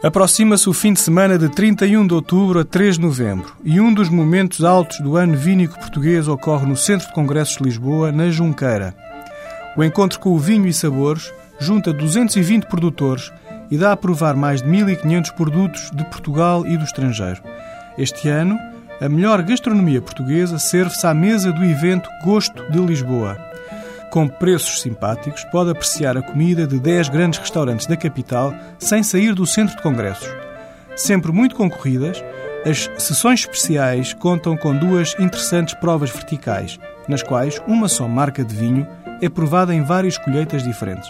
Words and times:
Aproxima-se 0.00 0.68
o 0.68 0.72
fim 0.72 0.92
de 0.92 1.00
semana 1.00 1.36
de 1.36 1.48
31 1.48 2.06
de 2.06 2.14
outubro 2.14 2.60
a 2.60 2.64
3 2.64 2.94
de 2.94 3.00
novembro 3.00 3.56
e 3.64 3.80
um 3.80 3.92
dos 3.92 4.08
momentos 4.08 4.64
altos 4.64 5.00
do 5.00 5.16
ano 5.16 5.36
vínico 5.36 5.76
português 5.76 6.28
ocorre 6.28 6.66
no 6.66 6.76
Centro 6.76 7.08
de 7.08 7.12
Congressos 7.12 7.56
de 7.56 7.64
Lisboa, 7.64 8.12
na 8.12 8.30
Junqueira. 8.30 8.94
O 9.76 9.82
encontro 9.82 10.20
com 10.20 10.30
o 10.30 10.38
vinho 10.38 10.68
e 10.68 10.72
sabores 10.72 11.32
junta 11.58 11.92
220 11.92 12.66
produtores 12.66 13.32
e 13.72 13.76
dá 13.76 13.90
a 13.90 13.96
provar 13.96 14.36
mais 14.36 14.62
de 14.62 14.68
1.500 14.68 15.32
produtos 15.34 15.90
de 15.92 16.04
Portugal 16.04 16.64
e 16.64 16.76
do 16.76 16.84
estrangeiro. 16.84 17.42
Este 17.98 18.28
ano, 18.28 18.56
a 19.00 19.08
melhor 19.08 19.42
gastronomia 19.42 20.00
portuguesa 20.00 20.60
serve-se 20.60 21.04
à 21.08 21.12
mesa 21.12 21.50
do 21.50 21.64
evento 21.64 22.08
Gosto 22.24 22.70
de 22.70 22.78
Lisboa. 22.78 23.36
Com 24.10 24.26
preços 24.26 24.80
simpáticos, 24.80 25.44
pode 25.52 25.70
apreciar 25.70 26.16
a 26.16 26.22
comida 26.22 26.66
de 26.66 26.80
10 26.80 27.10
grandes 27.10 27.38
restaurantes 27.38 27.86
da 27.86 27.96
capital 27.96 28.54
sem 28.78 29.02
sair 29.02 29.34
do 29.34 29.46
centro 29.46 29.76
de 29.76 29.82
congressos. 29.82 30.28
Sempre 30.96 31.30
muito 31.30 31.54
concorridas, 31.54 32.24
as 32.64 32.90
sessões 32.96 33.40
especiais 33.40 34.14
contam 34.14 34.56
com 34.56 34.74
duas 34.74 35.14
interessantes 35.18 35.74
provas 35.74 36.10
verticais, 36.10 36.78
nas 37.06 37.22
quais 37.22 37.60
uma 37.66 37.86
só 37.86 38.08
marca 38.08 38.42
de 38.42 38.54
vinho 38.54 38.86
é 39.20 39.28
provada 39.28 39.74
em 39.74 39.82
várias 39.82 40.16
colheitas 40.16 40.62
diferentes. 40.62 41.08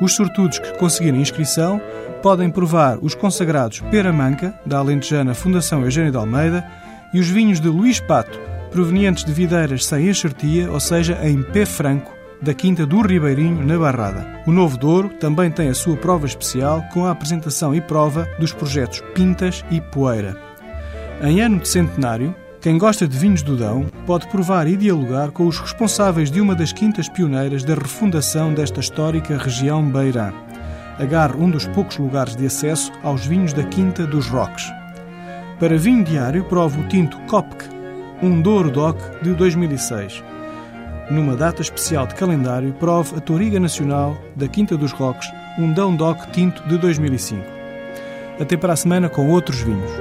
Os 0.00 0.14
sortudos 0.14 0.58
que 0.58 0.78
conseguirem 0.78 1.20
inscrição 1.20 1.80
podem 2.22 2.50
provar 2.50 2.98
os 3.02 3.14
consagrados 3.14 3.80
Pera 3.90 4.12
Manca, 4.12 4.54
da 4.64 4.78
alentejana 4.78 5.34
Fundação 5.34 5.82
Eugênio 5.82 6.10
de 6.10 6.16
Almeida, 6.16 6.66
e 7.12 7.20
os 7.20 7.28
vinhos 7.28 7.60
de 7.60 7.68
Luís 7.68 8.00
Pato, 8.00 8.40
provenientes 8.70 9.22
de 9.22 9.32
videiras 9.32 9.84
sem 9.84 10.08
enxertia, 10.08 10.70
ou 10.70 10.80
seja, 10.80 11.18
em 11.22 11.42
pé 11.42 11.66
franco, 11.66 12.21
da 12.42 12.52
Quinta 12.52 12.84
do 12.84 13.00
Ribeirinho, 13.00 13.64
na 13.64 13.78
Barrada. 13.78 14.42
O 14.46 14.50
Novo 14.50 14.76
Douro 14.76 15.08
também 15.10 15.48
tem 15.48 15.68
a 15.68 15.74
sua 15.74 15.96
prova 15.96 16.26
especial 16.26 16.82
com 16.92 17.06
a 17.06 17.12
apresentação 17.12 17.72
e 17.72 17.80
prova 17.80 18.28
dos 18.38 18.52
projetos 18.52 19.00
Pintas 19.14 19.64
e 19.70 19.80
Poeira. 19.80 20.36
Em 21.22 21.40
ano 21.40 21.60
de 21.60 21.68
centenário, 21.68 22.34
quem 22.60 22.78
gosta 22.78 23.06
de 23.06 23.16
vinhos 23.16 23.42
do 23.42 23.56
Dão 23.56 23.86
pode 24.06 24.26
provar 24.26 24.66
e 24.66 24.76
dialogar 24.76 25.30
com 25.30 25.46
os 25.46 25.60
responsáveis 25.60 26.32
de 26.32 26.40
uma 26.40 26.54
das 26.54 26.72
quintas 26.72 27.08
pioneiras 27.08 27.62
da 27.62 27.74
refundação 27.74 28.52
desta 28.52 28.80
histórica 28.80 29.38
região 29.38 29.88
beirã. 29.88 30.32
Agarre 30.98 31.36
um 31.36 31.48
dos 31.48 31.66
poucos 31.68 31.96
lugares 31.96 32.34
de 32.34 32.46
acesso 32.46 32.92
aos 33.04 33.24
vinhos 33.24 33.52
da 33.52 33.62
Quinta 33.62 34.04
dos 34.04 34.26
Roques. 34.26 34.70
Para 35.60 35.78
vinho 35.78 36.04
diário, 36.04 36.44
prove 36.44 36.80
o 36.80 36.88
tinto 36.88 37.18
Kopke, 37.28 37.66
um 38.20 38.40
Douro 38.40 38.70
Doc 38.70 38.98
de 39.22 39.32
2006 39.32 40.32
numa 41.12 41.36
data 41.36 41.60
especial 41.60 42.06
de 42.06 42.14
calendário, 42.14 42.72
prove 42.72 43.16
a 43.16 43.20
Toriga 43.20 43.60
Nacional 43.60 44.16
da 44.34 44.48
Quinta 44.48 44.76
dos 44.76 44.92
Roques, 44.92 45.30
um 45.58 45.72
Dão 45.72 45.94
Doc 45.94 46.30
Tinto 46.32 46.66
de 46.66 46.78
2005. 46.78 47.44
Até 48.40 48.56
para 48.56 48.72
a 48.72 48.76
semana 48.76 49.08
com 49.08 49.28
outros 49.28 49.60
vinhos. 49.60 49.92